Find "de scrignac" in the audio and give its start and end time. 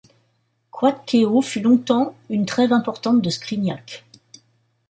3.21-4.03